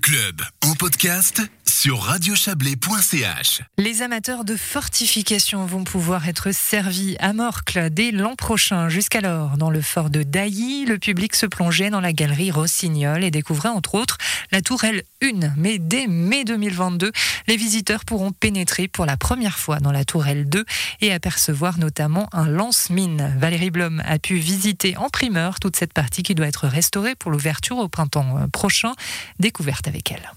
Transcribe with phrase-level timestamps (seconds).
[0.00, 0.50] Club.
[0.58, 1.48] En podcast
[1.86, 3.62] sur radiochablais.ch.
[3.78, 8.88] Les amateurs de fortification vont pouvoir être servis à Morcle dès l'an prochain.
[8.88, 13.30] Jusqu'alors, dans le fort de Dailly, le public se plongeait dans la galerie Rossignol et
[13.30, 14.18] découvrait entre autres
[14.52, 15.54] la tourelle 1.
[15.56, 17.12] Mais dès mai 2022,
[17.46, 20.64] les visiteurs pourront pénétrer pour la première fois dans la tourelle 2
[21.02, 23.34] et apercevoir notamment un lance-mine.
[23.38, 27.30] Valérie Blom a pu visiter en primeur toute cette partie qui doit être restaurée pour
[27.30, 28.94] l'ouverture au printemps prochain.
[29.38, 30.32] Découverte avec elle.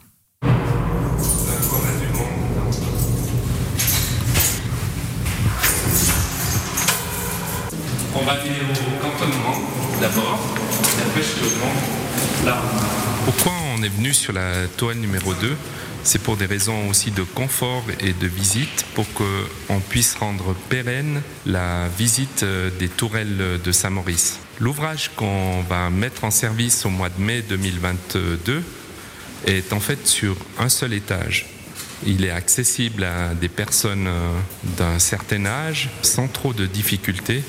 [8.16, 9.58] On va aller au cantonnement
[10.02, 10.40] d'abord,
[11.00, 12.62] après je là.
[13.26, 15.56] Pourquoi on est venu sur la toile numéro 2
[16.04, 21.22] c'est pour des raisons aussi de confort et de visite, pour qu'on puisse rendre pérenne
[21.46, 22.46] la visite
[22.80, 24.40] des tourelles de Saint-Maurice.
[24.60, 28.64] L'ouvrage qu'on va mettre en service au mois de mai 2022
[29.46, 31.48] est en fait sur un seul étage.
[32.06, 34.10] Il est accessible à des personnes
[34.78, 37.44] d'un certain âge sans trop de difficultés,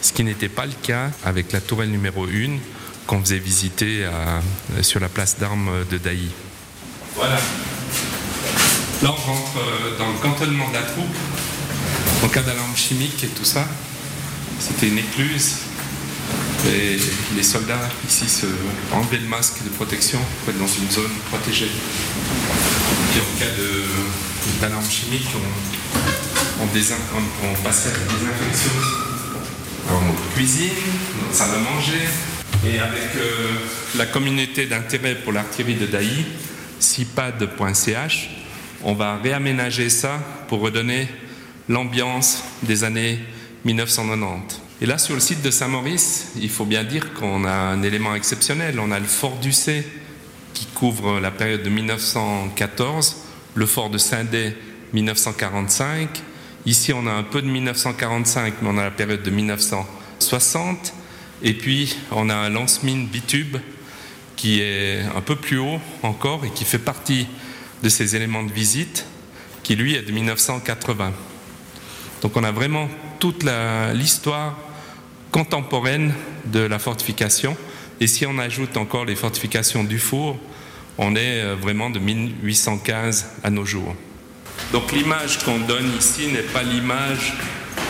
[0.00, 2.58] ce qui n'était pas le cas avec la tourelle numéro 1
[3.06, 4.06] qu'on faisait visiter
[4.80, 6.30] sur la place d'armes de Dailly.
[7.16, 7.36] Voilà.
[9.02, 11.14] Là, on rentre dans le cantonnement de la troupe,
[12.22, 13.66] en cas d'alarme chimique et tout ça.
[14.58, 15.56] C'était une écluse.
[16.64, 18.46] Les soldats ici se
[18.92, 21.66] enlevaient le masque de protection pour être dans une zone protégée.
[21.66, 23.52] Et en cas
[24.60, 28.70] d'alarme chimique, on, on, on, passait à la désinfection
[29.88, 30.70] dans notre cuisine,
[31.20, 32.08] notre salle à manger.
[32.64, 33.48] Et avec euh,
[33.96, 36.24] la communauté d'intérêt pour l'artillerie de Daï,
[36.78, 38.30] cipad.ch,
[38.84, 41.08] on va réaménager ça pour redonner
[41.68, 43.18] l'ambiance des années
[43.64, 44.71] 1990.
[44.82, 48.16] Et là, sur le site de Saint-Maurice, il faut bien dire qu'on a un élément
[48.16, 48.80] exceptionnel.
[48.80, 49.86] On a le fort du C
[50.54, 53.16] qui couvre la période de 1914,
[53.54, 54.56] le fort de Saint-Dé
[54.92, 56.20] 1945.
[56.66, 60.94] Ici, on a un peu de 1945, mais on a la période de 1960.
[61.44, 63.58] Et puis, on a un lance-mine bitube
[64.34, 67.28] qui est un peu plus haut encore et qui fait partie
[67.84, 69.06] de ces éléments de visite,
[69.62, 71.12] qui lui est de 1980.
[72.22, 72.88] Donc on a vraiment
[73.20, 73.44] toute
[73.94, 74.56] l'histoire
[75.32, 76.12] contemporaine
[76.44, 77.56] de la fortification.
[78.00, 80.38] Et si on ajoute encore les fortifications du four,
[80.98, 83.96] on est euh, vraiment de 1815 à nos jours.
[84.72, 87.32] Donc l'image qu'on donne ici n'est pas l'image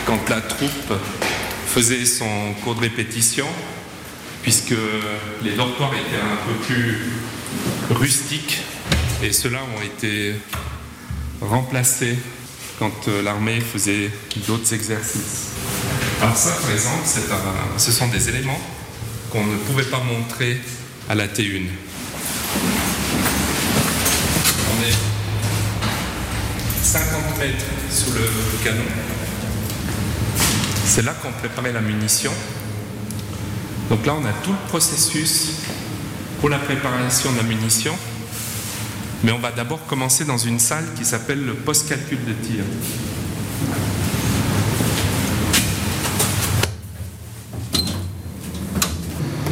[0.05, 0.93] quand la troupe
[1.67, 3.47] faisait son cours de répétition,
[4.41, 4.75] puisque
[5.43, 6.97] les dortoirs étaient un peu plus
[7.89, 8.61] rustiques
[9.21, 10.35] et ceux-là ont été
[11.41, 12.17] remplacés
[12.79, 14.09] quand euh, l'armée faisait
[14.47, 15.51] d'autres exercices.
[16.23, 17.05] Alors ça, par exemple,
[17.75, 18.59] ce sont des éléments
[19.29, 20.57] qu'on ne pouvait pas montrer
[21.09, 21.63] à la T1.
[24.71, 24.95] On est
[26.81, 28.21] 50 mètres sous le
[28.63, 28.85] canon.
[30.85, 32.31] C'est là qu'on préparait la munition.
[33.89, 35.55] Donc là, on a tout le processus
[36.39, 37.93] pour la préparation de la munition.
[39.25, 42.63] Mais on va d'abord commencer dans une salle qui s'appelle le post-calcul de tir.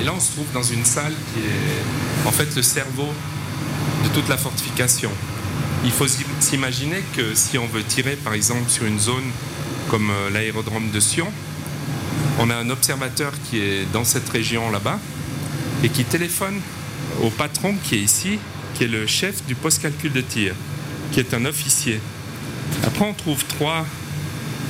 [0.01, 3.07] Et là, on se trouve dans une salle qui est en fait le cerveau
[4.03, 5.11] de toute la fortification.
[5.85, 6.07] Il faut
[6.39, 9.29] s'imaginer que si on veut tirer par exemple sur une zone
[9.89, 11.31] comme euh, l'aérodrome de Sion,
[12.39, 14.99] on a un observateur qui est dans cette région là-bas
[15.83, 16.59] et qui téléphone
[17.21, 18.39] au patron qui est ici
[18.73, 20.55] qui est le chef du post-calcul de tir,
[21.11, 21.99] qui est un officier.
[22.83, 23.85] Après, on trouve trois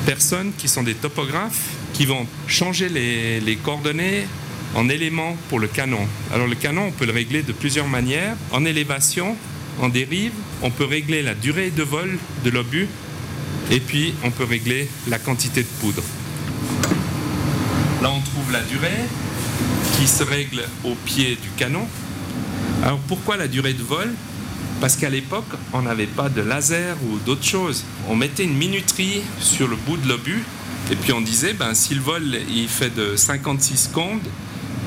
[0.05, 4.27] personnes qui sont des topographes qui vont changer les, coordonnées
[4.75, 6.07] en éléments pour le canon.
[6.33, 8.35] Alors le canon, on peut le régler de plusieurs manières.
[8.51, 9.35] En élévation,
[9.79, 12.87] en dérive, on peut régler la durée de vol de l'obus
[13.69, 16.03] et puis on peut régler la quantité de poudre.
[18.01, 19.05] Là, on trouve la durée
[19.97, 21.87] qui se règle au pied du canon
[22.83, 24.11] alors pourquoi la durée de vol?
[24.79, 27.83] Parce qu'à l'époque, on n'avait pas de laser ou d'autres choses.
[28.09, 30.43] On mettait une minuterie sur le bout de l'obus
[30.91, 34.27] et puis on disait, ben, si le vol il fait de 56 secondes,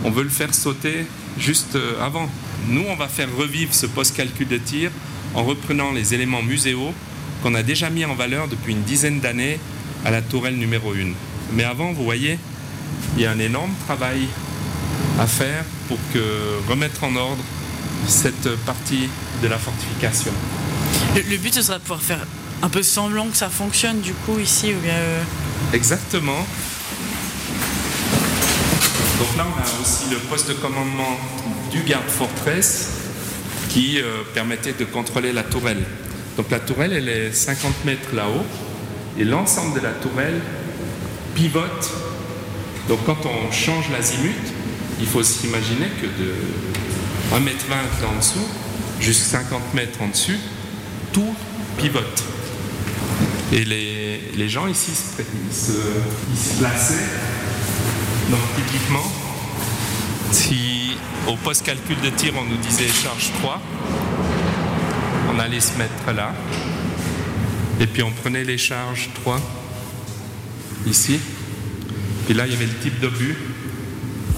[0.05, 1.07] on veut le faire sauter
[1.39, 2.29] juste euh, avant.
[2.69, 4.91] Nous, on va faire revivre ce post-calcul de tir
[5.35, 6.93] en reprenant les éléments muséaux
[7.43, 9.59] qu'on a déjà mis en valeur depuis une dizaine d'années
[10.05, 11.13] à la tourelle numéro 1.
[11.53, 12.39] Mais avant, vous voyez,
[13.17, 14.29] il y a un énorme travail
[15.19, 16.21] à faire pour que
[16.69, 17.43] remettre en ordre
[18.07, 19.09] cette partie
[19.43, 20.33] de la fortification.
[21.15, 22.27] Le, but, ce sera de pouvoir faire
[22.63, 24.95] un peu semblant que ça fonctionne du coup ici ou bien...
[24.95, 25.23] Euh,
[25.73, 26.47] Exactement.
[29.19, 31.19] Donc là, on a aussi le poste de commandement
[31.71, 32.89] du garde-forteresse
[33.69, 35.83] qui euh, permettait de contrôler la tourelle.
[36.37, 38.45] Donc la tourelle, elle est 50 mètres là-haut
[39.19, 40.41] et l'ensemble de la tourelle
[41.35, 41.91] pivote.
[42.89, 44.35] Donc quand on change l'azimut,
[45.01, 46.35] il faut s'imaginer que de
[47.33, 48.47] 1 m 20 là en dessous
[49.01, 50.39] jusqu'à 50 mètres en dessus,
[51.13, 51.35] tout
[51.79, 52.23] pivote.
[53.53, 57.05] Et les, les gens ici se, ils se plaçaient.
[58.31, 59.13] Donc typiquement,
[60.33, 60.97] si
[61.29, 63.61] au post calcul de tir on nous disait charge 3,
[65.33, 66.33] on allait se mettre là.
[67.81, 69.41] Et puis on prenait les charges 3
[70.87, 71.21] ici.
[72.27, 73.37] Puis là il y avait le type d'obus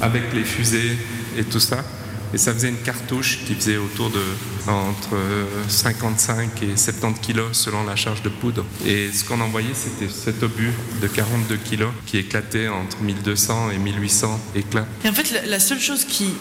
[0.02, 0.96] avec les fusées
[1.38, 1.84] et tout ça.
[2.36, 4.20] Et ça faisait une cartouche qui faisait autour de
[4.68, 5.16] entre
[5.68, 8.62] 55 et 70 kilos selon la charge de poudre.
[8.84, 13.78] Et ce qu'on envoyait, c'était cet obus de 42 kilos qui éclatait entre 1200 et
[13.78, 14.84] 1800 éclats.
[15.02, 16.34] Et en fait, la, la seule chose qui,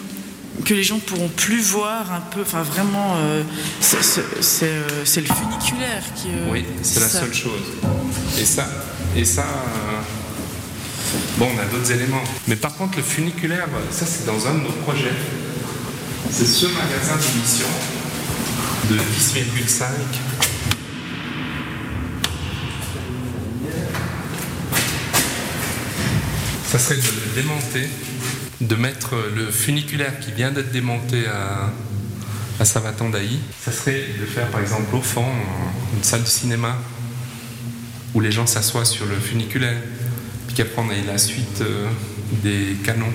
[0.66, 3.42] que les gens pourront plus voir un peu, enfin vraiment, euh,
[3.80, 6.28] c'est euh, le funiculaire qui.
[6.28, 7.72] Euh, oui, c'est la seule chose.
[8.38, 8.68] Et ça,
[9.16, 9.44] et ça.
[9.46, 10.00] euh,
[11.38, 12.22] Bon, on a d'autres éléments.
[12.48, 15.12] Mais par contre, le funiculaire, ça c'est dans un de nos projets.
[16.30, 17.66] C'est ce magasin d'émission
[18.90, 19.84] de 10,5.
[26.66, 27.88] Ça serait de le démonter,
[28.60, 31.72] de mettre le funiculaire qui vient d'être démonté à,
[32.60, 33.38] à Savaton-Dailly.
[33.64, 35.26] Ça serait de faire par exemple au fond
[35.96, 36.76] une salle de cinéma
[38.14, 39.78] où les gens s'assoient sur le funiculaire,
[40.46, 41.86] puis qu'après on ait la suite euh,
[42.42, 43.12] des canons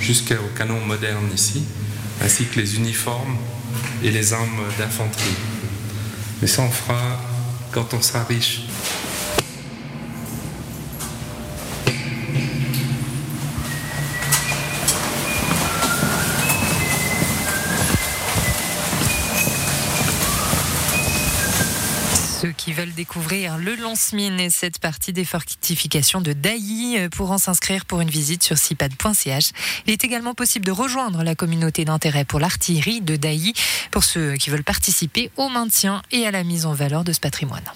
[0.00, 1.64] jusqu'au canon moderne ici,
[2.22, 3.36] ainsi que les uniformes
[4.02, 5.36] et les armes d'infanterie.
[6.40, 7.20] Mais ça on fera
[7.72, 8.61] quand on sera riche.
[22.82, 28.00] Veulent découvrir le lance-mine et cette partie des fortifications de Dailly euh, pourront s'inscrire pour
[28.00, 29.50] une visite sur cipad.ch.
[29.86, 33.52] Il est également possible de rejoindre la communauté d'intérêt pour l'artillerie de Dailly
[33.92, 37.20] pour ceux qui veulent participer au maintien et à la mise en valeur de ce
[37.20, 37.62] patrimoine.